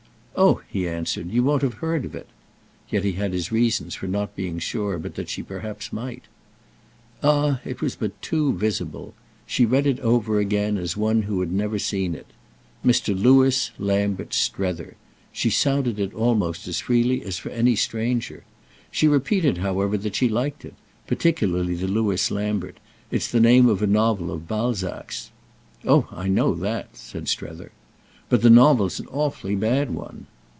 [0.33, 2.25] "Oh," he answered, "you won't have heard of it!"
[2.89, 6.23] Yet he had his reasons for not being sure but that she perhaps might.
[7.21, 9.13] Ah it was but too visible!
[9.45, 12.25] She read it over again as one who had never seen it.
[12.83, 13.15] "'Mr.
[13.15, 18.43] Lewis Lambert Strether'"—she sounded it almost as freely as for any stranger.
[18.89, 22.77] She repeated however that she liked it—"particularly the Lewis Lambert.
[23.11, 25.29] It's the name of a novel of Balzac's."
[25.85, 27.71] "Oh I know that!" said Strether.
[28.29, 30.27] "But the novel's an awfully bad one."